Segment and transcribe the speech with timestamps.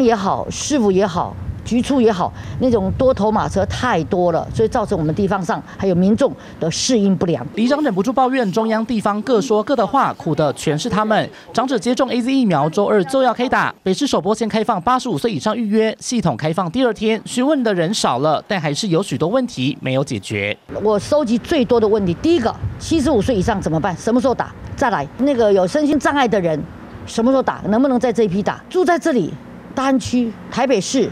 [0.00, 1.34] 也好，市府也好。
[1.64, 2.30] 局处也好，
[2.60, 6.30] 那种多头马车太多了，所以造成我们地方上还有民众
[6.60, 7.42] 的适应不良。
[7.54, 11.30] 李长忍不住抱怨，中央地方各说各的话，苦的全是他们。
[11.54, 13.74] 长者接种 AZ 疫苗，周二就要开打。
[13.82, 20.54] 北市首波先开放八十五岁以上预约，系统开放第二天，询问的人少了，但还是有许多问题没有解决。
[20.82, 23.96] 我收集最多的问题，第一个，七十五岁以上怎么办？
[23.96, 24.52] 什么时候打？
[24.76, 26.62] 再来，那个有身心障碍的人，
[27.06, 27.62] 什么时候打？
[27.68, 28.62] 能不能在这一批打？
[28.68, 29.32] 住在这里，
[29.74, 31.10] 大安区、台北市。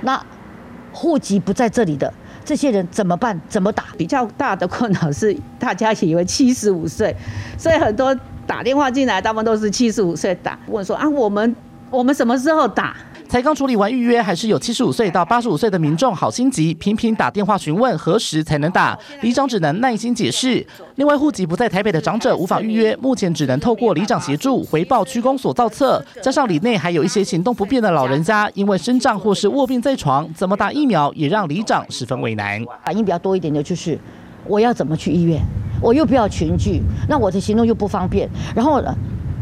[0.00, 0.20] 那
[0.92, 2.12] 户籍不在这里的
[2.44, 3.40] 这些人怎么办？
[3.48, 3.84] 怎么打？
[3.96, 7.14] 比较大的困扰是，大家以为七十五岁，
[7.56, 8.14] 所以很多
[8.46, 11.56] 打电话进来，大部分都是七十五岁打，问说啊，我们
[11.90, 12.96] 我们什么时候打？
[13.34, 18.96] 才刚处理完预约，还是有七十五岁到八十五岁的民众好心急，频频打电话询问何时才能打。
[19.22, 20.64] 里长只能耐心解释。
[20.94, 26.00] 另外，户籍不在台北的长者无法预约，目前只能透过里长协助回报区公所造册。
[26.22, 32.64] 加上里内还有一些行动不便的老人家，因为身障或是卧病在床，怎么打疫苗也让里长十分为难。
[32.84, 33.98] 反应比较多一点的就是，
[34.46, 35.42] 我要怎么去医院？
[35.82, 38.30] 我又不要群聚，那我的行动又不方便。
[38.54, 38.80] 然后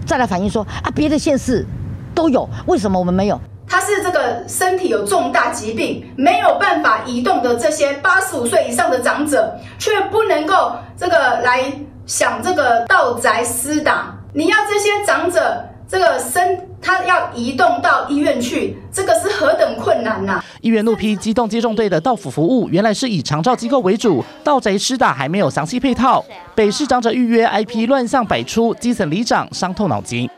[0.07, 1.67] 再来反映说啊，别的县市
[2.15, 3.39] 都有，为什么我们没有？
[3.73, 11.73] 他是这个身体有重大疾病，没有办法移动的这些八十五岁以上的长者，却不能够这个来
[12.05, 14.15] 想这个到宅施打。
[14.35, 20.45] 你要这些长者这个身，他要移动到医院去，这个是何等困难呐、啊！
[20.61, 26.23] 医院怒批机动接种队的到府服务，原来是以长照机构为主，盗宅施打还没有详细配套。
[26.55, 30.29] 北市长者预约 IP 乱象百出，基层里长伤透脑筋。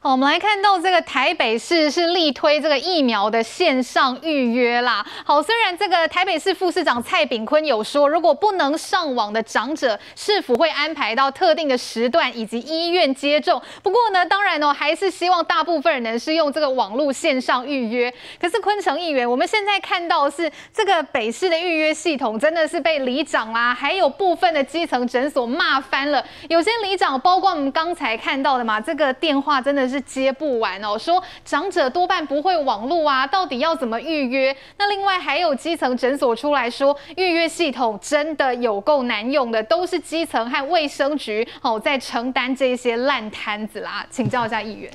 [0.00, 5.04] 好，我们来看到这个台北市是力推这个疫苗的线上预约啦。
[5.24, 13.60] 好，虽然这个台北市副市长蔡炳坤有说，如果不能上网的长者，市府会安排到特定的时段以及医院接种。
[13.82, 18.12] 不过呢，当然呢，还是希望大部分人是用这个网络线上预约。
[18.40, 26.24] 可是昆城议员，我们现在看到是这个北市的预约系统真的是被里长啊，还有部分的基层诊所骂翻了。
[26.48, 29.87] 有些里长，包括我们刚才看到的嘛，这个电话真的。
[29.88, 34.54] 是接不完哦，说长者多半不会网络啊，到底要怎么预约？
[34.78, 44.04] 那另外还有基层诊所出来说，预约系统真的有够难用的，都是基层和卫生局哦在承担这些烂摊子啦。
[44.10, 44.90] 请教一下议员。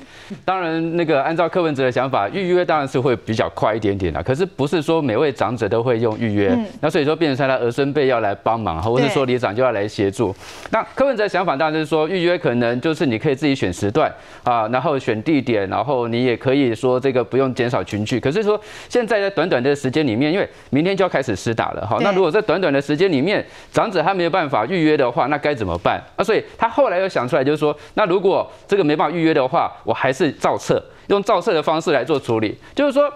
[0.45, 4.21] 当然，那个按照柯文哲的想法，预约当然是会比较快一点点啦。
[4.21, 10.35] 可是不是说每位长者都会用预约，嗯、那所以说变成他的儿孙辈要来帮忙，或者是说里长就要来协助。
[10.71, 18.19] 那柯文哲的想法当然就是说，预约可能就是你可以自己选时段啊，然后选地点，然后你也可以说这个不用减少群聚。
[18.19, 26.23] 可是说现在在短短的时间里面，因为明天就要开始施打了哈，那如果在短短的时间里面，长者他没有办法预约的话，那该怎么办啊？
[26.23, 32.57] 所以他后来又想出来，就是说，那如果这个没办法预约的话，我还是照册，用照册的方式来做处理。
[32.75, 33.11] 就是说，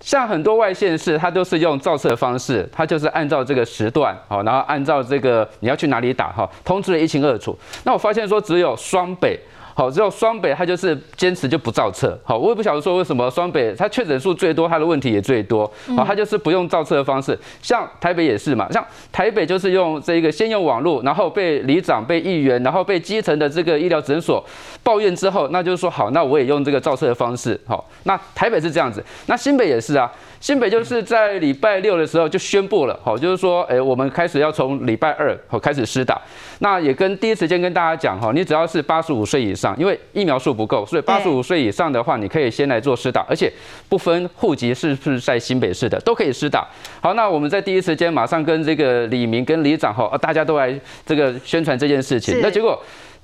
[0.00, 7.56] 像很多外县市，他都是用照册的方式，他就是按照这个时段，好，然后按照这个你要去哪里打哈，通知的一清二楚。
[7.84, 9.38] 那我发现说，只有双北。
[9.82, 12.16] 好，只有双北，他就是坚持就不造册。
[12.22, 15.66] 好，我也不晓得说为什么双北他确诊数最多，他的问题也最多。
[15.96, 17.36] 好，他就是不用造册的方式。
[17.60, 24.44] 像台北也是嘛，像台北就是用这个先用网络，然后被里长、被议员，然后被基层的这个医疗诊所
[24.84, 27.60] 抱怨之后，那就是说好，那我也用这个造册的方式。
[27.66, 30.08] 好，那台北是这样子，那新北也是啊。
[30.42, 36.20] 新北就是在礼拜六的时候就宣布了，好，就是说，诶，我们开始要从礼拜二好开始施打。
[36.58, 43.52] 那也跟第一时间跟大家讲哈，你只要是八十五岁以上，因为疫苗数不够，所以八十五岁以上的话，你可以先来做施打，而且
[43.88, 46.66] 不分户籍是不是在新北市的都可以施打。
[47.00, 50.76] 好，那我们在第一时间马上跟这个李明跟李长哈，大家都来
[51.06, 52.40] 这个宣传这件事情。
[52.42, 52.76] 那结果。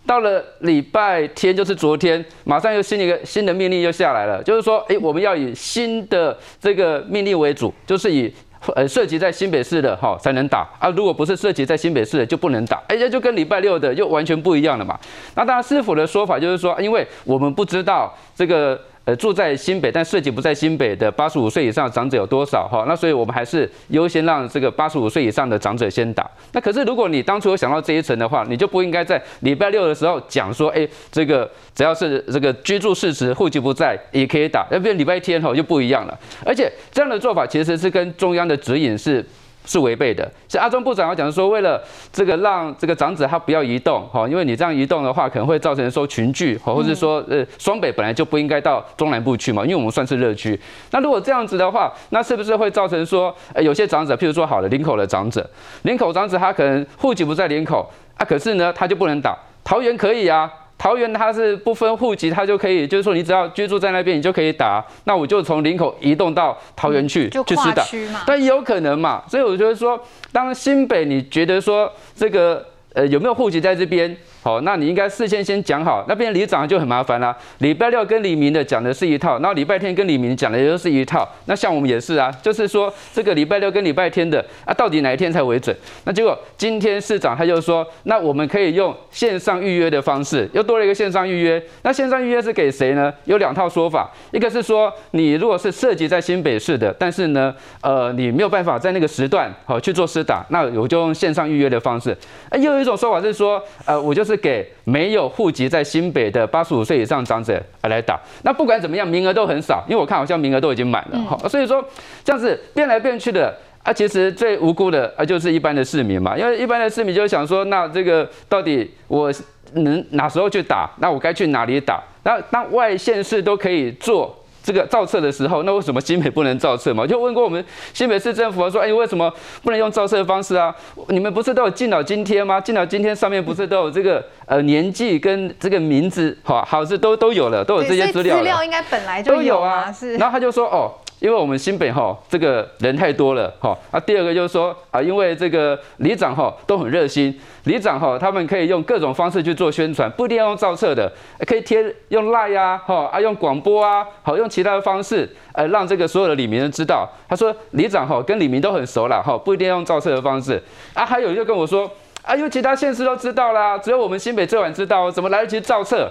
[0.09, 8.33] 到了礼拜天，就是昨天，马上又新一个新的命令又下来了，就是说，哎，我们要以新的这个命令为主，就是以
[8.75, 14.99] 呃涉及在新北市的哈才能打啊，如果不是涉及在新北市的就不能打，哎，这就跟礼拜六的又完全不一样了嘛。
[15.35, 18.81] 那当然，师傅的说法就是说，因为我们不知道这个。
[19.09, 22.85] 呃，住在新北但涉及不在新北的八十五岁以上的长者有多少哈？
[22.87, 26.31] 那所以我们还是优先让这个八十五岁以上的长者先打。
[26.53, 36.15] 那可是如果你当初有想到这一层的话，你就不应该在礼拜六的时候讲说，哎，这个只要是这个居住事实、户籍不在也可以打，要不然礼拜天吼就不一样了。
[36.45, 39.25] 而且这样的做法其实是跟中央的指引是。
[39.69, 40.29] 是违背的。
[40.49, 41.81] 像阿中部长要讲说，为了
[42.11, 50.59] 这个让这个长者他不要移动，哈，因为你这样移动的话，可能会造成说群聚，或者是说，呃，双北本来就不应该到中南部去嘛，因为我们算是热区。
[50.91, 55.49] 那如果这样子的话，那是不是会造成说，呃，有些长者，譬如说好了，林口的长者，
[55.83, 57.87] 林口长者他可能户籍不在林口
[58.17, 59.37] 啊，可是呢，他就不能打。
[59.63, 60.51] 桃园可以啊。
[60.79, 64.83] 桃园它是不分户籍，它就可以，就是说你只要居住在那边，你就可以打。
[65.05, 67.85] 那我就从林口移动到桃园去，就去施打。
[68.25, 72.65] 但也有可能嘛，所以我觉得说，当新北你觉得说这个
[72.95, 74.17] 呃有没有户籍在这边？
[74.43, 77.37] 好，那你应该事先先讲好，那边里长就很麻烦啦。
[77.59, 81.29] 礼拜六跟李明的讲的是一套，那礼拜天跟李明讲的又是一套。
[81.47, 85.77] 那像我们也是啊，就是说这个礼拜六跟礼拜天的啊，到底哪一天才为准？
[86.05, 91.63] 那结果今天市长他就说，那我们可以用线上预约的方式，又多了一个线上预约。
[91.83, 93.13] 那线上预约是给谁呢？
[93.25, 102.17] 有两套说法，一个是说你如果是涉及在新北市的，但是呢，呃，你没有办法在那个时段好去做施打，那我就用线上预约的方式。
[102.49, 111.85] 啊，又有一种说法是说，呃，我就给没有户籍在新北的八十五岁以上长者来打，那不管怎么样，名额都很少，因为我看好像名额都已经满了哈，所以说
[112.25, 119.33] 这样子变来变去的啊，其实最无辜的啊就是一般的市民嘛，因为一般的市民就想说，那这个到底我
[119.75, 120.91] 能哪时候去打？
[120.99, 122.03] 那我该去哪里打？
[122.23, 124.38] 那当外县市都可以做。
[124.69, 127.07] 这个造册的时候，那为什么新北不能造册嘛？
[127.09, 129.33] 就问过我们新北市政府说，哎，为什么
[129.63, 130.75] 不能用造册的方式啊？
[131.09, 132.61] 你们不是都有敬老津贴吗？
[132.61, 138.37] 敬老津贴上面不是都有这个呃年纪跟这个名字，好，好是都都有了，都有这些资料。
[138.37, 139.91] 资料应该本来就有，都有啊。
[139.91, 140.19] 是。
[140.19, 140.93] 然后他就说，哦。
[141.21, 151.13] 因为我们新北哈这个人太多了哈，啊第二个就是说啊，因为这个里长哈都很热心，里长哈他们可以用各种方式去做宣传，不一定要用造册的，
[151.47, 157.09] 可以贴用赖呀哈啊用广播啊，好用其他的方式，呃让这个所有的里民都知道。
[157.29, 160.63] 他说里长哈跟里民都很熟了哈，不一定要用造册的方式。
[160.95, 161.91] 啊还有就跟我说
[162.23, 166.11] 啊，因为其他县市都知道啦，只有我们新北最晚知道，怎么来得及造册？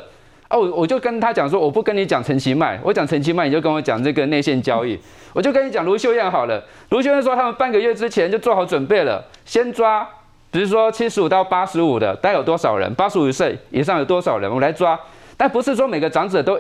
[0.50, 4.98] 哦，我我就跟他讲说，我不跟你讲陈其迈，我讲陈其迈，你就跟我讲这个内线交易。
[5.34, 10.08] 我就跟你讲卢秀燕好了，卢秀燕说他们半个月之前就做好准备了，先抓，
[10.50, 12.92] 比如说七十五到八十五的，大概有多少人？
[12.96, 14.50] 八十五岁以上有多少人？
[14.50, 14.98] 我来抓，
[15.36, 16.58] 但不是说每个长者都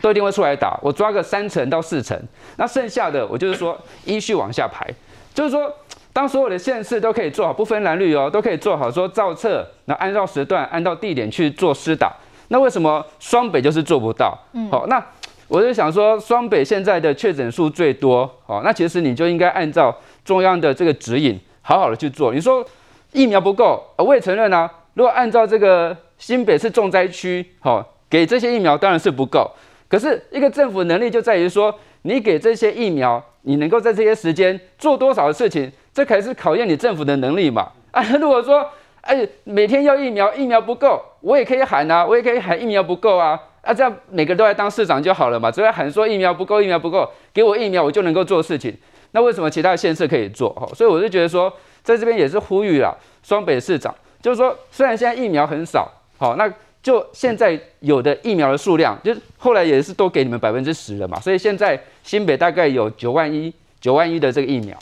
[0.00, 2.16] 都一定会出来打，我抓个三成到四成，
[2.56, 4.86] 那剩下的我就是说依序往下排，
[5.34, 5.72] 就是说
[6.12, 12.14] 当所有的县市都可以做好，不分蓝绿哦，都可以做好说造册，那按照时段、按照地点去做施打。
[12.52, 14.36] 那为什么双北就是做不到？
[14.54, 15.00] 嗯，好，那
[15.46, 22.34] 我就想说，双北现在的确诊数最多，好，那其实你就应该按照中央的这个指引，好好的去做。
[22.34, 22.64] 你说
[23.12, 24.68] 疫苗不够，我也承认啊。
[24.94, 29.48] 如果按照这个新北是重灾区，好，给这些疫苗当然是不够。
[29.88, 31.72] 可是一个政府能力就在于说，
[32.02, 37.70] 你给这些疫苗，你能够在这些时间做多少的事情，这才是考验你政府的能力嘛。
[37.92, 38.66] 啊，如果说。
[39.02, 48.74] 哎，每天要疫苗，疫苗不够，我也可以喊啊，我也可以喊疫苗不够啊，啊，这样每个都来当市长就好了嘛，只要喊说疫苗不够，疫苗不够，给我疫苗，我就能够做事情。
[49.12, 50.50] 那为什么其他县市可以做？
[50.50, 51.52] 哈，所以我就觉得说，
[51.82, 56.50] 在这边也是呼吁啊，双北市长，就是说，虽然现在疫苗很少，好，那
[56.82, 64.76] 就现在有的疫苗的数量，就是后来也是都给你们百分之十了嘛，所以现在新北大概有九万一，九万一的这个疫苗。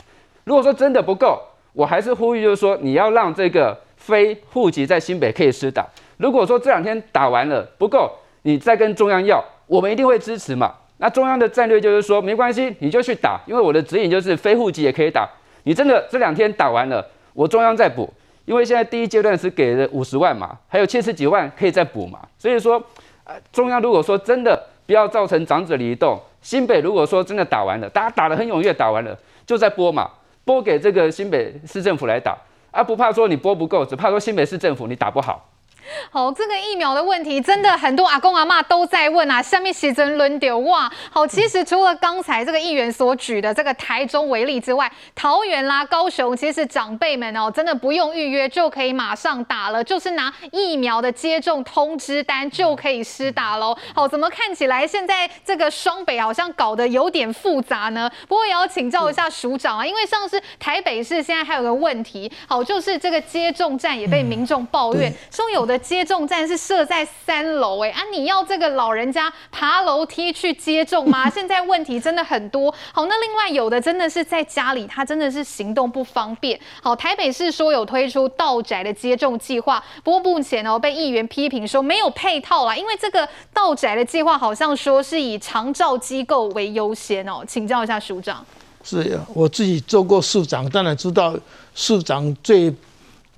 [0.45, 1.41] 如果说真的不够，
[1.73, 3.77] 我还是呼吁，就是说你要让这个。
[3.99, 5.85] 非户籍在新北可以施打。
[6.19, 8.13] 如果说这两天打完了不够，
[8.43, 10.75] 你再跟中央要，我们一定会支持嘛。
[10.99, 15.29] 那中央的战略就是说，没关系，你就去打，因为我的指引就是非户籍也可以打。
[15.63, 17.05] 你真的这两天打完了，
[17.35, 18.13] 我中央再补，
[18.45, 22.19] 因为现在第一阶段是给了五十万嘛，还有七十几万可以再补嘛。
[22.37, 22.83] 所以说，
[23.23, 29.17] 呃，中央如果说真的不要造成长者离动，新北如果说真的打完了，大家打得很踊跃，打完了
[29.47, 30.11] 就再拨嘛，
[30.45, 32.37] 拨给这个新北市政府来打。
[32.73, 35.49] 啊，不怕说你拨不够，只怕说新北市政府你打不好。
[36.11, 39.43] 好，这个疫苗的问题真的很多阿公阿妈都在问啊。
[39.43, 53.77] 下面写着轮流哇，好，其实除了刚才这个议员所举的这个台中为例之外，桃园啦、高雄，其实长辈们哦，真的不用预约就可以马上打了，就是拿疫苗的接种通知单就可以施打喽。
[53.95, 58.11] 好，怎么看起来现在这个双北好像搞得有点复杂呢？
[58.29, 65.78] 不过也要请教一下署长啊，因为像是台北市现在还有个问题，好，就是这个接种站也被民众抱怨说有的。
[65.79, 71.29] 接种站是设在三楼，哎啊，你要这个老人家爬楼梯去接种吗？
[71.31, 72.75] 现在问题真的很多。
[72.93, 76.59] 好，那另外有的真的是在家里，他真的是行动不方便。
[76.83, 88.45] 好，台北市说有推出道宅的接种计划，不过目前哦被议员批评说没有配套啦，因为这个道宅的计划好像说是以长照机构为优先哦，请教一下署长。
[88.83, 91.37] 是呀，我自己做过市长，当然知道
[91.75, 92.73] 市长最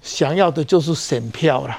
[0.01, 1.77] 想要的就是选票了。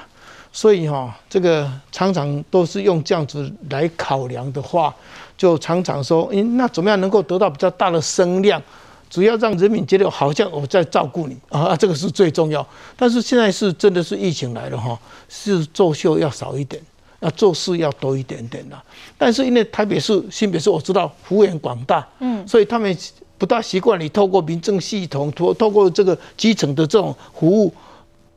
[0.52, 4.94] 所以哈，这个常常都是用这样子来考量的话，
[5.36, 8.62] 就常常说，诶，那怎么样能够得到比较大的声量？
[9.08, 12.66] 只要让人民觉得好像我在照顾你啊，这个是最重要。
[12.96, 16.82] 但是现在是真的是疫情来了哈，是作秀要少一点，
[17.20, 18.82] 那做事要多一点点啦。
[19.18, 22.96] 但是因为台北市、新北市我知道幅员广大，嗯，所以他们
[23.36, 27.70] 不大习惯你透过民政系统，透透过这个基层的这种服务，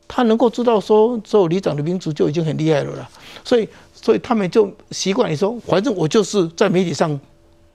[0.08, 3.08] 他能够知道说做里长的名字就已经很厉害了啦。
[3.44, 7.18] 所以，所以他们就习惯你说，反正我就是在媒体上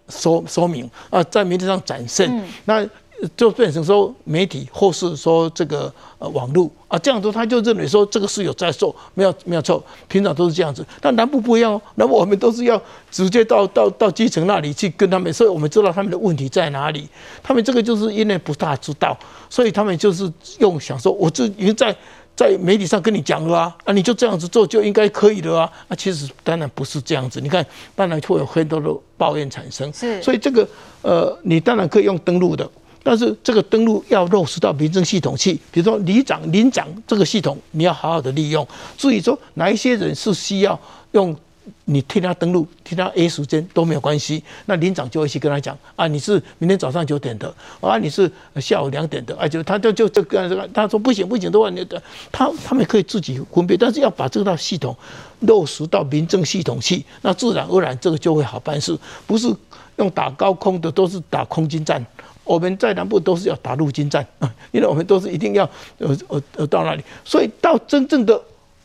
[0.10, 2.90] 说说明啊，在媒体上展现，嗯、那。
[3.38, 10.84] 就变成说媒体或是说这个呃网络啊，这样子他就认为说这个是有在做，没有没有错，平常都是这样子。
[11.00, 17.08] 但南部不一样哦，南部我们都是要直接到到到基层那里去跟他们，所以我们知道他们的问题在哪里。
[17.44, 19.16] 他们这个就是因为不大知道，
[19.52, 21.96] 所以他们就是用想说，我这已经在
[22.42, 25.72] 在媒体上跟你讲了啊，啊你就这样子做就应该可以的啊。
[25.88, 29.94] 啊其实当然不是这样子，你看当然会有很多的抱怨产生。
[29.94, 30.68] 是，所以这个
[31.04, 32.68] 呃你当然可以用登录的。
[33.04, 38.68] 但是这个登录要落实到民政系统去，比如说里长、邻长这个系统，你要好好的利用。
[38.98, 40.80] 至于说哪一些人是需要
[41.12, 41.36] 用
[41.86, 52.01] 你替他登录、替他 A 时间都没有关系，那邻长就会去跟他讲啊，你是明天早上九点的啊，你是下午两点的，啊，就他就就这个这个，他说不行不行的话，你的
[52.32, 54.96] 他他们可以自己分辨，但是要把这套系统
[55.41, 59.53] 落实到民政系统去，那自然而然这个就会好办事，不是
[59.98, 62.03] 用打高空的，都是打空军战。
[62.44, 64.25] 我们在南部都是要打陆军战，
[64.72, 65.63] 因为我们都是一定要
[66.00, 68.41] 呃呃呃到那里，所以到真正的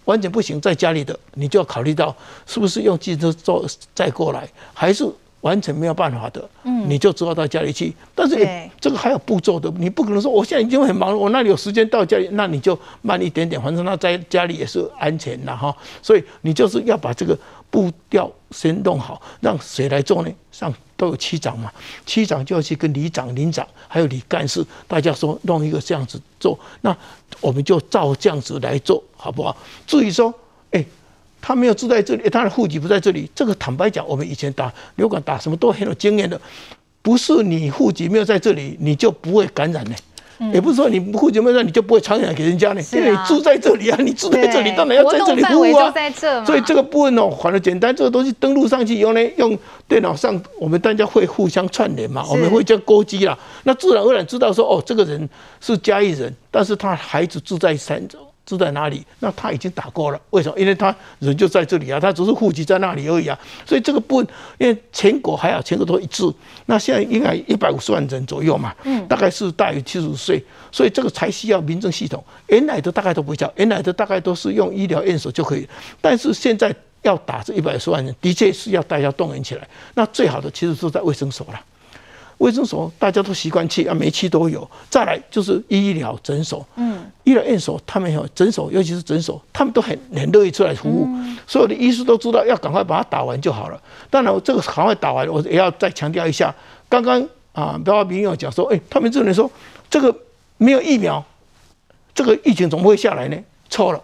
[0.06, 2.12] 完全不行，在家里的你就要考虑到
[2.46, 5.06] 是不是用汽车坐再过来，还是
[5.42, 7.94] 完全没有办法的，嗯，你就只好到家里去。
[8.14, 8.36] 但是
[8.80, 15.76] 这个还有步骤的，你不可能说我现在已经很忙了，我那里有时间到家里，那你就慢一点点，反正他在家里也是安全的哈。
[16.02, 17.38] 所以你就是要把这个
[17.70, 20.30] 步调先弄好，让谁来做呢？
[20.50, 20.72] 上。
[20.96, 21.70] 都有区长嘛，
[22.06, 26.96] 区长就要去跟里长、邻长还有李干事，大家说弄一个这样子做，那
[27.40, 29.56] 我们就照这样子来做好不好？
[29.86, 30.32] 至于说，
[30.70, 30.84] 哎，
[31.40, 36.40] 他没有住在这里，他的户籍不在这里，这个坦白讲，我们以前打流感打什么都很有经验的，
[37.02, 39.96] 不是你户籍没有在这里，你就不会感染呢。
[40.52, 42.80] 也不是说你户籍没有，你就不会传染给人家呢？
[42.92, 45.92] 因为你住在这里啊，你住在这里，当然要在这里服务啊。
[46.44, 55.28] 所以这个部分哦，反而简单，这个东西登录上去以后呢，用电脑上，我们大家会互相串联嘛，我们会叫勾机啦，那自然而然知道说，哦，这个人
[55.60, 58.18] 是嘉义人，但是他孩子住在三州。
[58.46, 59.04] 住在哪里？
[59.18, 60.58] 那他已经打过了，为什么？
[60.58, 63.36] 因为他人就在这里啊，他只是户籍在那里而已啊。
[63.66, 66.22] 所以这个部分，因为全国还好，全国都一致。
[66.66, 72.22] 那现在应该一百五十万人左右嘛，嗯，大概是大于七十五岁，所以这个才需要民政系统。
[72.46, 75.68] 原来的大概都不叫，原来的大概都是用医疗验所就可以。
[76.00, 76.72] 但是现在
[77.02, 79.68] 要打这一百五十万人，的确是要大家动员起来。
[79.94, 81.60] 那最好的其实是在卫生所了。
[82.38, 84.68] 卫生所大家都习惯去啊，每期都有。
[84.90, 91.06] 再来就是医疗诊所，嗯，医疗院所他们有诊所，尤其是诊所，他们都很很乐意出来服务。
[91.06, 93.80] 嗯、所有的医师都知道要赶快把它打完就好了。
[94.10, 96.54] 当然，这个赶快打完，我也要再强调一下。
[96.90, 99.50] 刚刚啊，不要民友讲说，哎，他们这人说
[99.88, 100.14] 这个
[100.58, 101.24] 没有疫苗，
[102.14, 103.36] 这个疫情怎么会下来呢？
[103.70, 104.02] 错了，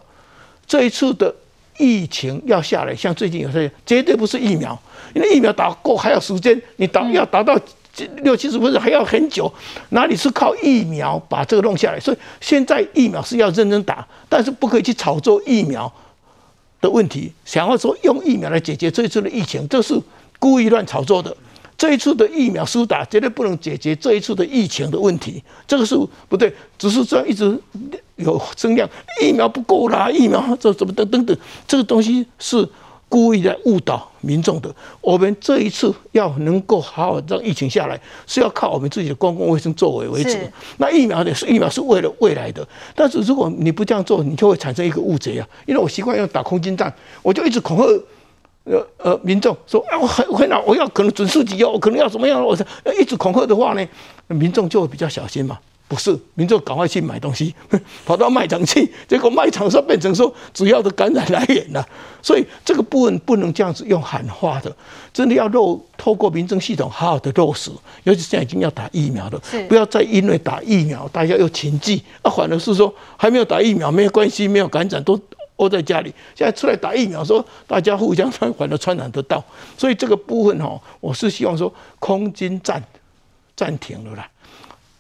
[0.67, 1.35] 这一次的
[1.77, 4.81] 疫情要下来，像最近有些绝对不是疫苗，
[5.15, 7.55] 因为疫苗打过还有时间，你打要打到。
[8.23, 9.53] 六七十分钟还要很久，
[9.91, 12.01] 哪里是靠疫苗把这个弄下来？
[12.01, 15.93] 所以现在疫苗是要认真打，但是不可以去炒作疫苗
[16.81, 17.33] 的问题。
[17.45, 20.01] 想要说用疫苗来解决这一次的疫情，这是
[20.39, 21.37] 故意乱炒作的。
[21.77, 25.97] 这一次的疫苗输打绝对不能解决这一次的疫情的问题，这个是
[26.29, 26.55] 不对。
[26.79, 27.59] 只是这样一直
[28.17, 28.89] 有增量，
[29.23, 32.69] 疫苗不够啦，疫苗这怎么等等等，这个东西是。
[33.09, 34.75] 故意来误导民众的。
[35.02, 40.31] 我们这一次要能够好好让疫情下来，是要靠我们自己的公共卫生作为为主。
[40.79, 45.47] 那疫苗的是疫苗是为了未来的，但是如果你不这样做，你就会产生一个误解啊。
[45.67, 47.85] 因为我习惯用打空军战，我就一直恐吓
[48.64, 52.41] 呃呃民众说，啊，我很很难，我要可能准四级哦，我可能要怎么样？
[52.43, 52.57] 我
[52.99, 53.87] 一直恐吓的话呢，
[54.29, 55.59] 民众就会比较小心嘛。
[55.93, 57.55] 不是，民众赶快去买东西，
[58.07, 61.87] 跑到卖场去，结果卖场上变成说主要的感染来源了。
[62.23, 64.75] 所以这个部分不能这样子用喊话的，
[65.13, 67.71] 真的要落透过民政系统好好的落实。
[68.05, 75.21] 尤其现在已经要打疫苗了，不要再因为打疫苗大家又情忌啊，反而是说还没有打疫苗没有关系，没有感染都
[75.57, 79.45] 窝在家里，现在出来打疫苗说大家互相传反而传染得到。
[79.77, 82.83] 所以这个部分哦，我是希望说空军暂
[83.55, 84.27] 暂停了啦。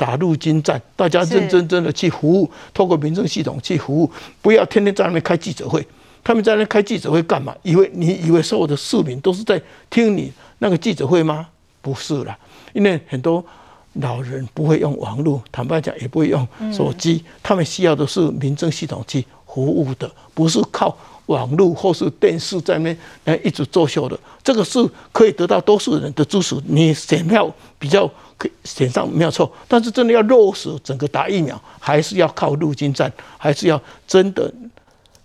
[0.02, 5.86] 打入金战，大家认真真的去服务，透过民政系统去服务，不要天天在那边开记者会。
[6.24, 7.54] 他们在那开记者会干嘛？
[7.62, 11.46] 以为你以为所有的市民都是在听你那个记者会吗？
[11.80, 12.36] 不是啦，
[12.72, 13.44] 因为很多
[13.92, 24.18] 老人不会用网络，坦白讲也不会用手机，他们需要的是民政系统去服务的，不是靠网络或是电视在那边一直作秀的。
[24.42, 24.78] 这个是
[25.12, 29.50] 可以得到多数人的支持，你选票比较可以选上没有错。
[29.68, 34.52] 但是真的要落实整个打疫苗，还是要靠陆军战，还是要真的。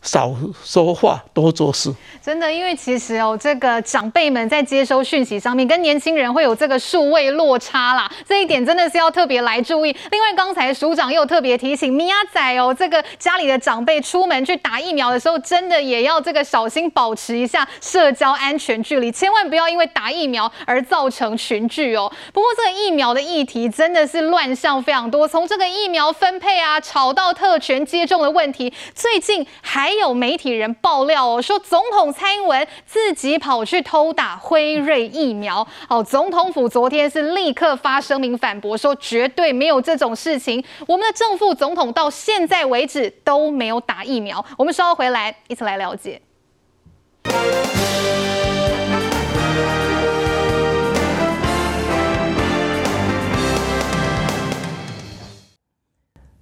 [0.07, 0.33] 少
[0.63, 1.93] 说话，多做事。
[2.23, 8.09] 真的，因为其实哦，这个长辈们在接收讯息上面，跟年轻人会有这个数位落差啦。
[8.25, 9.93] 这一点真的是要特别来注意。
[10.11, 22.09] 另外，刚才署长又特别提醒米亚仔哦，这个家里的长辈出门去打疫苗的时候，真的也要这个小心保持一下社交安全距离，千万不要因为打疫苗而造成群聚哦。
[22.31, 29.96] 不过，这个疫苗的议题真的是乱象非常多，从这个疫苗分配啊，吵到特权接种的问题，最近还。
[29.97, 35.67] 有媒体人爆料哦，说总统蔡英文自己跑去偷打辉瑞疫苗。
[35.89, 40.63] 哦，总统府昨天是立刻发声明反驳，说绝对没有这种事情。
[40.87, 44.43] 我们的正副总统到现在为止都没有打疫苗。
[44.57, 46.21] 我们稍后回来一起来了解。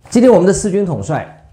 [0.10, 1.45] 今天我们的四军统帅。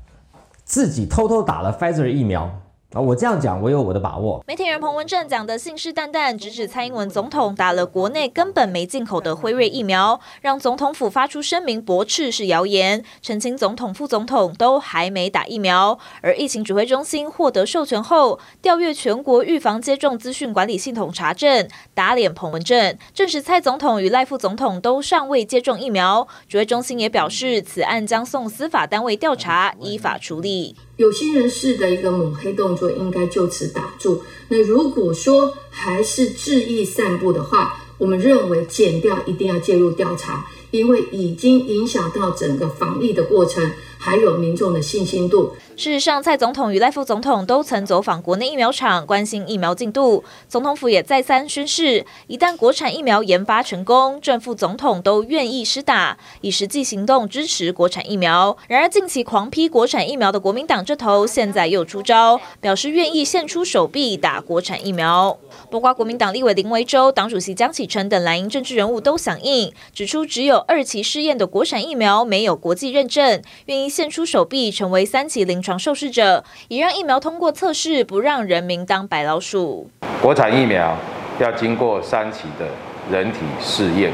[0.73, 2.51] 自己偷偷打了 Pfizer 疫苗。
[2.95, 4.45] 啊，我这样讲，我有我的把握。
[4.47, 15.99] 媒体人彭文正讲的信誓旦旦，直指蔡英文总统打了国内根本没进口的辉瑞疫苗，让总统府发出声明驳斥是谣言，澄清总统、副总统都还没打疫苗。
[16.21, 26.29] 而疫情指挥中心获得授权后，调阅全国预防接种资讯管理系统查证，打脸彭文正，证实蔡总统与赖副总统都尚未接种疫苗。
[26.47, 30.77] 指挥中心也表示，此案将送司法单位调查，依法处理。
[31.03, 34.23] 有心人士的一个抹黑动作应该就此打住。
[34.47, 43.71] 那如果说还是质疑散布的话，我们认为检调一定要介入调查，因为已经影响到整个防疫的过程。
[44.05, 45.53] 还有民众的信心度。
[45.77, 50.25] 事实上，蔡总统与赖副总统都曾走访国内疫苗厂，关心疫苗进度。
[50.49, 58.57] 总统府也再三宣示，一旦国产疫苗研发成功，正副总统都愿意施打，以实际行动支持国产疫苗。
[58.67, 65.39] 然而，近期狂批国产疫苗的国民党这头，现在又出招，表示愿意献出手臂打国产疫苗。
[65.71, 73.93] 包括国民党立委林维洲、党主席江启臣等蓝营政治人物都响应，指出只有二期试验的国产疫苗没有国际认证，愿意。
[73.93, 79.91] 献出手臂，成为三期临床受试者，以让疫苗通过测试，不让人民当白老鼠。
[80.23, 80.97] 国产疫苗
[81.39, 82.67] 要经过三期的
[83.11, 84.11] 人体试验，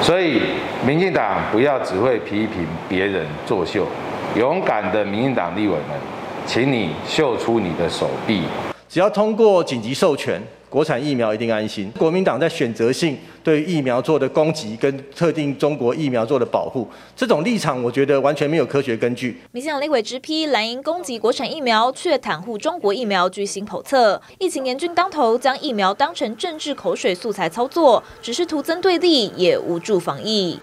[0.00, 0.40] 所以
[0.86, 3.86] 民进党不要只会批评别人作秀，
[4.34, 5.98] 勇敢的民进党立委们，
[6.46, 8.44] 请你秀出你的手臂。
[8.88, 10.42] 只要通过紧急授权。
[10.70, 11.90] 国产疫苗一定安心。
[11.98, 19.36] 国民党在选择性对疫苗做的攻击，跟特定中国疫苗做的保护，这种立场，我觉得完全没有科学根据。
[19.50, 24.22] 民进党立委直批蓝营攻击国产疫苗，却袒护中国疫苗，居心叵测。
[24.38, 30.60] 疫情严峻当头，将疫苗当成政治口水素材操作，只是徒增对立，也无助防疫。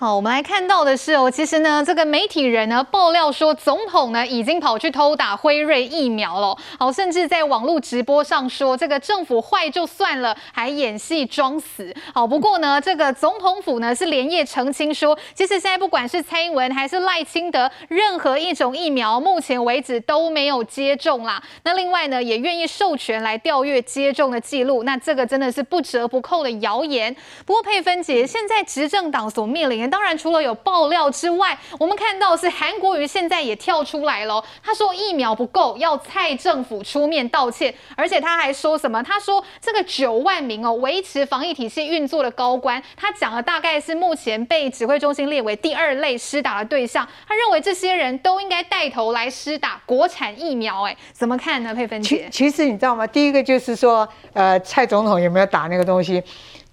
[0.00, 6.56] 好，我们来看到的是哦，其实呢，这个媒体人呢爆料说，总统呢已经跑去偷打辉瑞疫苗了。
[6.78, 11.94] 好，甚至在网络直播上说，这个政府坏就算了，还演戏装死。
[12.14, 21.42] 好，不过呢，这个总统府呢是连夜澄清说，其实现在不管是蔡英文还是赖清德，任何一种疫苗，目前为止都没有接种啦。
[21.64, 24.82] 那另外呢，也愿意授权来调阅接种的记录。
[24.84, 27.14] 那这个真的是不折不扣的谣言。
[27.44, 29.89] 不过佩芬姐，现在执政党所面临的。
[29.90, 34.42] 当然，除了有爆料之外，我们看到是韩国瑜现在也跳出来了。
[34.62, 39.02] 他说疫苗不够，要蔡政府出面道歉，而且他还说什么？
[39.02, 47.06] 他说这个九万名哦维持防疫体系运作的高官，他讲的大概是目前被指挥中心列为第二类施打的对象。
[47.26, 50.84] 他认为这些人都应该带头来施打国产疫苗。
[50.84, 51.74] 哎，怎么看呢？
[51.74, 53.06] 佩芬姐，其实你知道吗？
[53.06, 56.22] 第一个就是说，呃，蔡总统有没有打那个东西？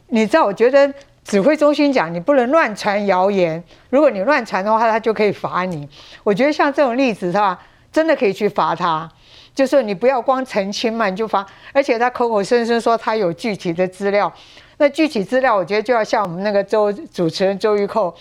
[0.10, 0.94] 你知道，我觉得。
[1.28, 3.62] 指挥中心讲，你不能乱传谣言。
[3.90, 5.88] 如果你乱传的话，他就可以罚你。
[6.24, 7.60] 我觉得像这种例子，是吧？
[7.92, 9.10] 真的可以去罚他。
[9.54, 11.46] 就是你不要光澄清嘛，你就罚。
[11.74, 14.32] 而且他口口声声说他有具体的资料，
[14.78, 18.14] 那具体资料，我觉得就要像我们那个周主持人周玉蔻，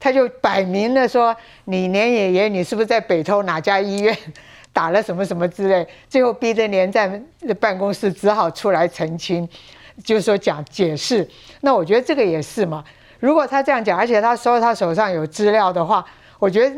[0.00, 4.16] 他就摆明了说，你连爷爷你是不是在北投哪家医院
[4.72, 9.48] 打了什么什么之类，最后逼得连战的办公室只好出来澄清。
[10.04, 11.28] 就是说讲解释，
[11.60, 12.84] 那我觉得这个也是嘛。
[13.20, 16.04] 如果他这样讲，而且他说他手上有资料的话，
[16.38, 16.76] 我觉得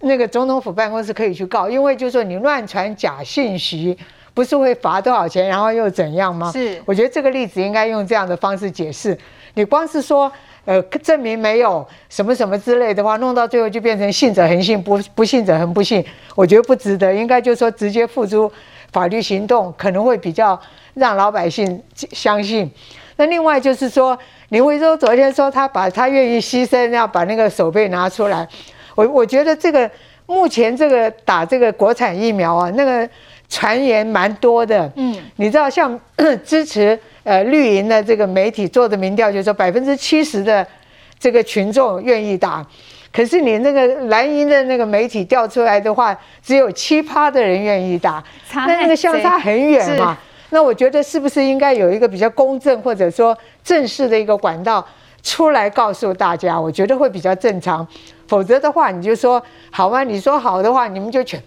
[0.00, 3.98] 那个总统府办公室可以去告，因为就是说你乱传假信息，
[4.32, 6.52] 不是会罚多少钱，然后又怎样吗？
[6.52, 9.18] 是，我觉得这个例子应该用这样的方式解释。
[9.54, 10.30] 你光是说
[10.64, 16.04] 呃，证明没有什么什么之类的话，弄到最后就变成信者恒信，不不信者恒不信。
[16.36, 18.50] 我觉得不值得，应该就是说直接付诸
[18.92, 20.60] 法律行动，可能会比较
[20.94, 22.70] 让老百姓相信。
[23.16, 28.46] 那另外就是说，林为洲昨天说他把他愿意牺牲，要把那个手背拿出来。
[28.94, 29.90] 我我觉得这个
[30.26, 33.08] 目前这个打这个国产疫苗啊，那个
[33.48, 34.90] 传言蛮多的。
[34.96, 35.98] 嗯，你知道像
[36.44, 36.98] 支持。
[37.22, 40.66] 呃，绿营的这个媒体做的民调就是说，百分之七十的
[41.18, 42.66] 这个群众愿意打，
[43.12, 48.22] 可是你那个蓝营的那个媒体调出来的话，只有七趴的人愿意打，
[48.54, 50.16] 那那个相差很远嘛。
[50.50, 54.84] 那我觉得是不是应该有一个比较公正或者说正式的一个管道
[55.22, 56.60] 出来告诉大家？
[56.60, 57.86] 我觉得会比较正常。
[58.26, 60.02] 否则的话，你就说好吗？
[60.02, 61.40] 你说好的话，你们就全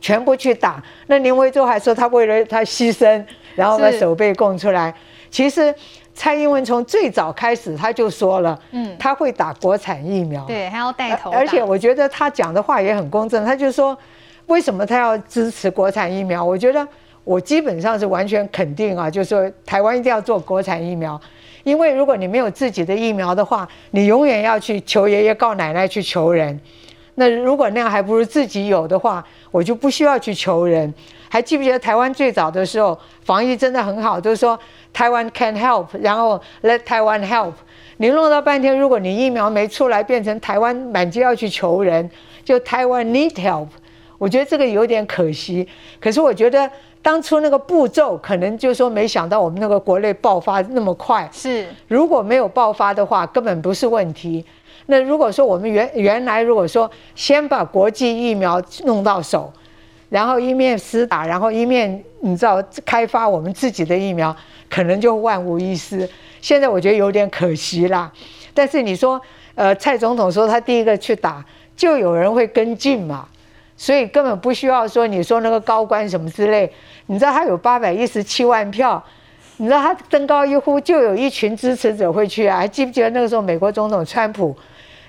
[0.00, 0.82] 全部去打。
[1.06, 3.24] 那林维洲还说他为了他牺牲。
[3.56, 4.94] 然后把手背供出来。
[5.30, 5.74] 其实
[6.18, 11.30] 蔡英文从最早开始他就说了，嗯，他会打国产疫苗，对，还要带头。
[11.30, 13.96] 而且我觉得他讲的话也很公正，他就说
[14.46, 16.42] 为什么他要支持国产疫苗？
[16.42, 16.88] 我觉得
[17.22, 21.20] 我基本上是完全肯定啊，就是说台湾一定要做国产疫苗，
[21.64, 26.58] 因为如果你没有自己的疫苗的话，你永远要去求爷爷告奶奶去求人。
[27.16, 30.92] 那如果那样还不如自己有的话，我就不需要去求人。
[31.28, 34.58] 还记不记得台湾最早的时候防疫真的很好，都是说
[34.92, 37.52] 台湾 can help，然后 let 台湾 help。
[37.98, 42.08] 你弄到半天，如果你疫苗没出来，变成台湾满街要去求人，
[42.44, 43.68] 就台湾 need help。
[44.18, 45.66] 我觉得这个有点可惜。
[46.00, 46.70] 可是我觉得
[47.02, 51.28] 当初那个步骤，可能就是说没想到我们那个国内爆发那么快。
[51.32, 54.44] 是，如果没有爆发的话，根本不是问题。
[54.86, 59.52] 那如果说我们原原来如果说先把国际疫苗弄到手。
[60.08, 64.34] 然后一面施打，然后一面你知道开发我们自己的疫苗，
[64.70, 66.08] 可能就万无一失。
[66.40, 68.10] 现在我觉得有点可惜啦。
[68.54, 69.20] 但是你说，
[69.54, 71.44] 呃，蔡总统说他第一个去打，
[71.76, 73.26] 就有人会跟进嘛，
[73.76, 76.72] 所以根本不需要说你说那个高官什么之类。
[77.06, 79.02] 你知道他有八百一十七万票，
[79.56, 82.58] 你知道他登高一呼，就有一群支持者会去啊。
[82.58, 84.56] 还记不记得那个时候美国总统川普？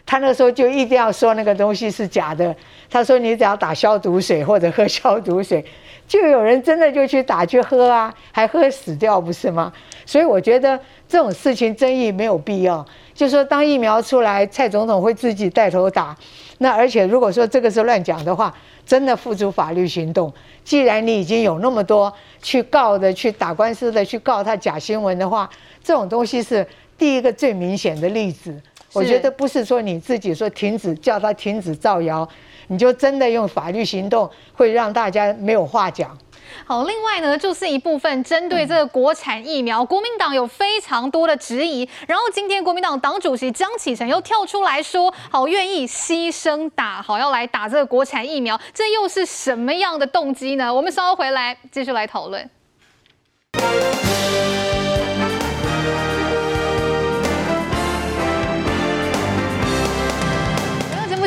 [0.08, 2.56] 他那时候就一定要说那个东西是假的。
[2.90, 5.64] 他说：“你只要打消毒水或者喝消毒水，
[6.08, 9.74] 就有人真的就去打去喝啊，还喝死掉不是吗？
[10.06, 12.84] 所以我觉得这种事情争议没有必要。
[13.14, 16.16] 就是说当疫苗出来，蔡总统会自己带头打。
[16.60, 20.34] 那而且如果说这个是乱讲的话，真的付诸法律行动。
[20.64, 25.50] 既然你已经有那么多去告的、去打官司的、去告他假新闻的话，
[25.84, 26.66] 这种东西是
[26.98, 28.56] 第一个最明显的例子。”
[28.94, 32.28] 我觉得不是说你自己说停止，叫他停止造谣，
[32.68, 36.18] 你就真的用法律行动会让大家没有话讲。
[36.66, 41.88] 好，另外呢，就是一部分针对这个国产疫苗，国民党有非常多的质疑。
[42.08, 50.74] 然后今天国民党党主席江启臣又跳出来说，好愿意牺牲打，好要来打这个国产疫苗，这又是什么样的动机呢？
[50.74, 52.50] 我们稍后回来继续来讨论。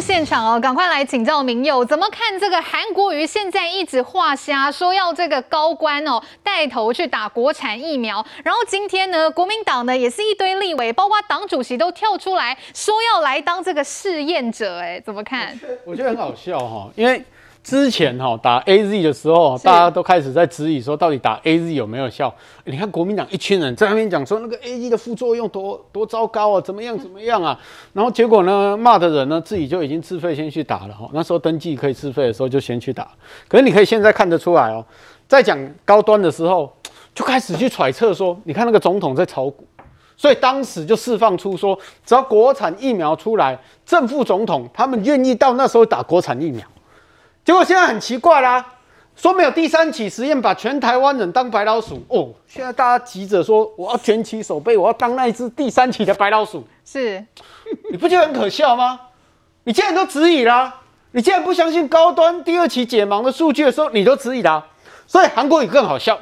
[0.00, 15.58] 现场哦，赶快来请教铭祐，怎么看这个韩国瑜现在一直画虾，说要这个高官哦带头去打国产疫苗，然后今天呢，国民党呢也是一堆立委，包括党主席都跳出来说要来当这个试验者，哎，怎么看？
[15.84, 17.22] 我觉得很好笑哈，因为。
[17.70, 22.34] 之前哈打 A Z 的时候，大家都开始在质疑说，到底打 A Z 有没有效？
[22.64, 27.56] 你看国民党一群人在那边讲说，那个 A Z 的副作用多多糟糕啊，怎么样怎么样啊？
[27.92, 31.08] 然后结果呢，骂的人呢自己就已经自费先去打了哈。
[31.12, 33.08] 那时候登记可以自费的时候就先去打。
[33.46, 34.84] 可是你可以现在看得出来哦，
[35.28, 36.68] 在讲高端的时候，
[37.14, 39.64] 就开始去揣测说，你看那个总统在炒股，
[40.16, 43.56] 所以当时就释放出说，只要国产疫苗出来，
[43.86, 46.66] 正副总统他们愿意到那时候打国产疫苗。
[47.44, 48.64] 结果现在很奇怪啦，
[49.16, 52.30] 说没有第三起实验，把全台湾人当白老鼠哦。
[52.46, 56.62] 现在大家急着说，我要卷起手背，我要当那一只第三起的白老鼠。
[56.84, 57.24] 是，
[57.90, 59.00] 你不觉得很可笑吗？
[59.64, 60.80] 你既然都质疑啦，
[61.12, 64.66] 你既然不相信高端第二期解盲的数据的时候，你都质疑啦。
[65.06, 66.18] 所以韩国语更好笑，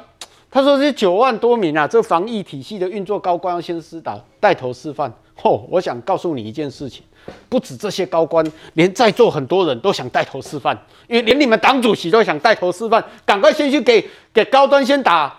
[0.49, 5.13] 他说这九万多名啊，这防疫体系的运作高官要先施打，带头示范。
[5.43, 7.03] 哦，我想告诉你一件事情。
[7.47, 15.35] 不止这些高官，连在座很多人都想带头示范，因为连你们党主席都想带头示范，赶快先去给给高端先打。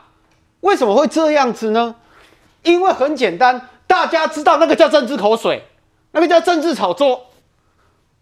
[0.60, 1.94] 为什么会这样子呢？
[2.62, 5.62] 因为很简单，大家知道那个叫政治口水，
[6.12, 7.26] 那个叫政治炒作。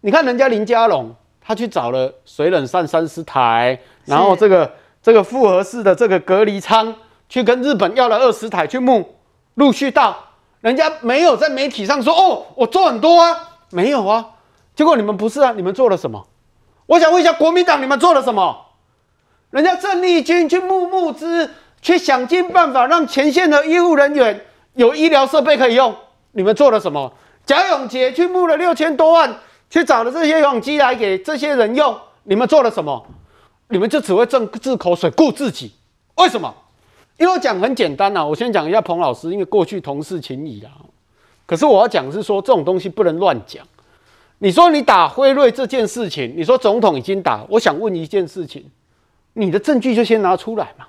[0.01, 4.71] 你看人家林佳龙，他去找了水冷杉三十台，然后这个
[5.03, 6.95] 这个复合式的这个隔离舱，
[7.27, 9.15] 去跟日本要了二十台去募，
[9.55, 10.15] 陆续到。
[10.61, 14.25] 人家没有在媒体上说哦，我做很多啊，没有啊。
[14.75, 16.25] 结果你们不是啊，你们做了什么？
[16.85, 18.65] 我想问一下国民党，你们做了什么？
[19.51, 21.49] 人家郑丽君去募募资，
[21.81, 25.95] 去想尽办法让前线的医护人员有医疗设备可以用，
[26.31, 27.11] 你们做了什么？
[27.45, 29.35] 贾永杰去募了六千多万，
[29.69, 33.05] 去找了这些游泳机来给这些人用，你们做了什么？
[33.69, 35.73] 你们就只会挣治口水顾自己，
[36.15, 36.53] 为什么？
[37.17, 40.71] 因为我讲很简单呐、啊，我先讲一下彭老师，因为过去同事情谊啊。
[41.49, 43.65] 可是我要讲是说，这种东西不能乱讲。
[44.37, 48.63] 你说你打辉瑞这件事情，你说总统已经打，我想问一件事情，
[49.33, 50.85] 你的证据就先拿出来嘛。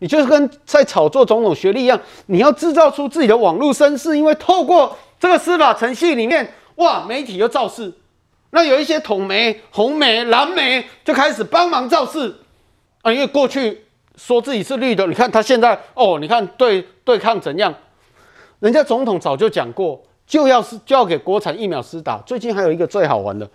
[0.00, 7.92] 你就是跟在炒作总统学历一样，你要制造出自己的网络声势，因为透过这个司法程序里面，哇，媒体又造势。
[8.50, 12.34] 那有一些统媒、红媒、蓝媒就开始帮忙造势
[13.02, 13.84] 啊，因为过去
[14.16, 17.72] 说自己是绿的，你看他现在哦，你看对对抗怎样？
[18.62, 22.18] 人家总统早就讲过，就要是就要给国产疫苗施打。
[22.18, 23.50] 最近还有一个最好玩的，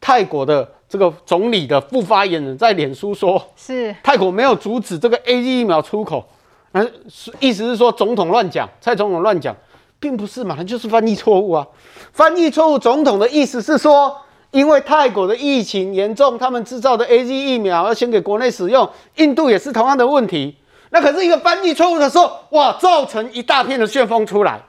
[0.00, 6.24] 泰国的这个总理的副发言人在脸书说，是泰国没有阻止这个 AZ 疫苗出口，
[6.72, 6.92] 嗯，
[7.40, 9.54] 意思是说总统乱讲，蔡总统乱讲。
[10.00, 11.64] 并不是嘛，他就是翻译错误啊！
[12.12, 14.12] 翻译错误，总统的意思是说，
[14.50, 18.90] 因为泰国的疫情严重，他们制造的 AZ 疫苗要先给国内使用。
[19.18, 20.56] 印度也是同样的问题。
[20.94, 24.60] 那可是一个翻译错误的时候，哇，造成一大片的旋风出来，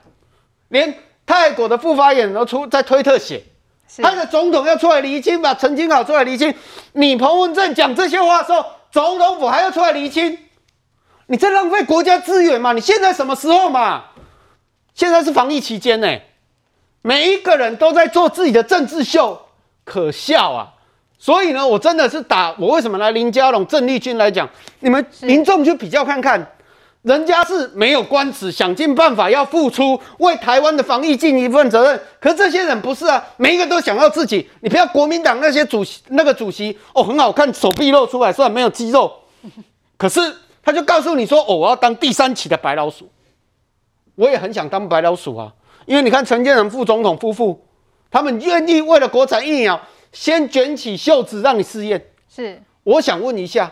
[0.68, 3.44] 连泰国的副发言人都出在推特写，
[3.98, 6.54] 他的总统要出来厘清，把陈金好出来厘清。
[6.92, 10.38] 你彭文正讲这些话的时候，总统府还要出来厘清，
[11.26, 12.72] 你在浪费国家资源嘛？
[12.72, 14.04] 你现在什么时候嘛？
[14.94, 16.08] 现在是防疫期间呢，
[17.02, 19.46] 每一个人都在做自己的政治秀，
[19.84, 20.72] 可笑啊！
[21.18, 24.48] 所以呢，我真的是打我为什么来林佳龙、郑丽君来讲，
[24.80, 26.46] 你们民众去比较看看，
[27.02, 32.00] 人家是没有官职，想尽办法要付出，为台湾的防疫尽一份责任。
[32.20, 34.48] 可是这些人不是啊，每一个都想要自己。
[34.60, 39.10] 你不要国民党那些主席，那个主席哦，很好看，手臂露出来，虽然没有肌肉，
[39.96, 40.20] 可是
[40.62, 43.10] 他就告诉你说，哦，我要当第三期的白老鼠。
[44.16, 45.52] 我也很想当白老鼠啊，
[45.86, 47.66] 因为你看陈建仁副总统夫妇，
[48.10, 49.80] 他们愿意为了国产疫苗
[50.14, 52.02] 先卷起袖子让你试验。
[52.34, 53.70] 是，我想问一下，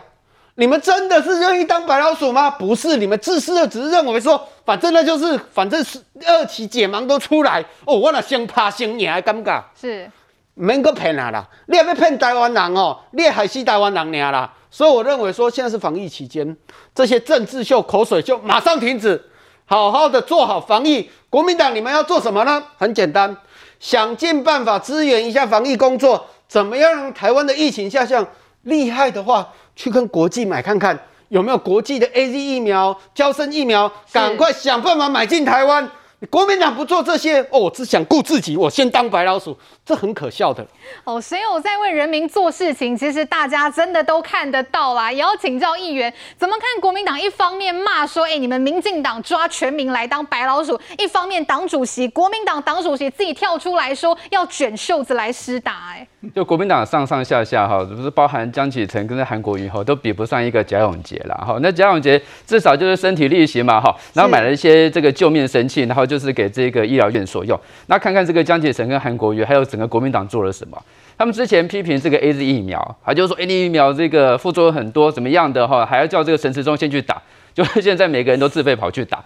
[0.55, 2.51] 你们真的是愿意当白老鼠吗？
[2.51, 9.63] 不是，你们自私的只是认为说，反正那就是，反正是二期解盲都出来哦，我那先怕先赢还尴尬。
[9.79, 10.11] 是，
[10.53, 14.53] 免搁骗啊啦，你也要骗台湾人哦，你也害死台湾人娘啦。
[14.69, 16.55] 所以我认为说，现在是防疫期间，
[16.93, 19.29] 这些政治秀、口水秀马上停止。
[19.65, 22.61] 好好的做好防疫，国民党你们要做什么呢？
[22.77, 23.35] 很简单，
[23.79, 28.23] 想尽办法支援一下防疫工作，怎么样让台湾的疫情下降？
[28.61, 30.95] 厉害的话，去跟国际买看看，
[31.29, 35.89] 有没有国际的 AZ 疫苗、交生疫苗，赶快想办法买进台湾。
[36.29, 40.65] 国民党不做这些哦，我只想顾自己，我先当白老鼠，这很可笑的
[41.03, 41.19] 哦。
[41.19, 42.97] 谁有在为人民做事情？
[42.97, 45.11] 其实大家真的都看得到啦。
[45.11, 61.57] 也要请教议员，怎么看国民党一方面骂说，哎、欸，你们民进党抓全民来当白老鼠，一方面党主席国民党党主席自己跳出来说要卷袖子来施打，哎，就国民党上上下下哈，不是包含江启臣跟韩国瑜哈，都比不上一个贾永杰啦哈。
[61.61, 66.13] 那贾永杰至少就是身体力行嘛哈，然后买了一些这个救命神器，然后就。
[66.13, 67.59] 就是给这个医疗院所用。
[67.87, 70.79] 那看看这个江启臣跟韩国瑜，还有整个国民党做了什么？
[71.17, 77.19] 他们之前批评这个 AZ 疫苗，他就是说 AZ 疫苗这个副作用很多，怎么样的哈，还要叫这个陈时中先去打。
[77.55, 79.23] 就是现在每个人都自费跑去打。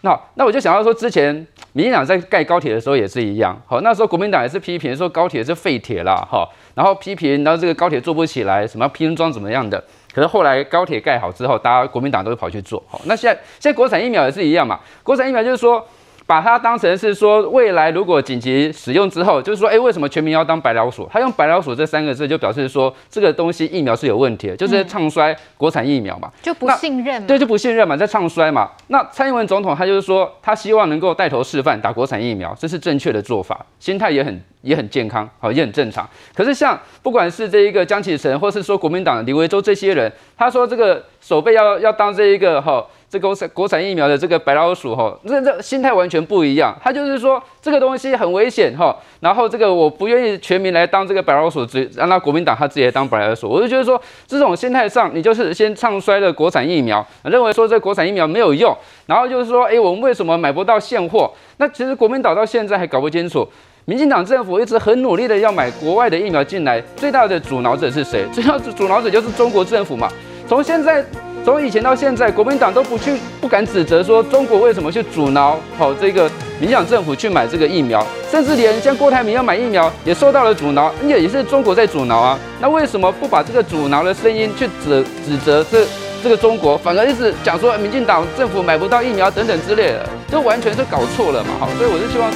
[0.00, 1.34] 那那我就想到说，之前
[1.74, 3.54] 民进党在盖高铁的时候也是一样。
[3.66, 9.82] 好，那时候国民党也是批评说高铁是废铁啦，哈，然后批评，然后这个高铁做不起来，什么拼装怎么样的。
[10.14, 12.82] 可是后来高铁盖好之后，大家国民党都会跑去做。
[12.88, 15.86] 好，那现在现在国产疫苗也是一样嘛，国产疫苗就是说。
[16.30, 21.08] 把它当成是说，未来如果紧急使用之后，就是说，哎，为什么全民要当白老鼠？
[21.12, 28.70] 他用“白老鼠”这三个字，就表示说这个东西疫苗是有问题的，就是唱衰国产疫苗嘛，就不信任嘛，对，就不信任嘛，在唱衰嘛。
[28.86, 36.08] 那蔡英文总统他就是说，他希望能够带头示范打国产疫苗，这是正确的做法，心态也很也很健康，好，也很正常。
[36.32, 42.86] 可是像不管是这一个江启臣，或是说国民党的李维洲这些人，他说这个守备要要当这一个哈。
[43.10, 46.72] 这个国产国产疫苗的这个白老鼠哈，这这心态完全不一样。
[46.80, 53.48] 他就是说这个东西很危险哈，然后这个我不愿意全民来当这个白老鼠，只让他国民党他自己来当白老鼠。
[53.48, 58.72] 我就觉得说这种心态上，你就是先唱衰了国产疫苗，认为说这国产疫苗没有用，
[59.06, 61.28] 然后就是说，哎，我们为什么买不到现货？
[61.56, 63.44] 那其实国民党到现在还搞不清楚，
[63.86, 68.24] 民进党政府一直很努力的要买国外的疫苗进来，最大的阻挠者是谁？
[68.32, 70.08] 最大的阻挠者就是中国政府嘛。
[70.46, 71.04] 从现在
[71.42, 82.38] 从以前到现在，国民党都不去不敢指责说中国为什么去阻挠好这个民进党政府去买这个疫苗，甚至连像郭台铭要买疫苗也受到了阻挠，也也是中国在阻挠啊。
[82.60, 85.86] 那为什么不把这个阻挠的声音去指指责这
[86.22, 91.50] 这个中国，反而一直讲说民进党政府买不到疫苗等等之类的，这完全是搞错了嘛？
[91.58, 92.28] 好，所以我是希望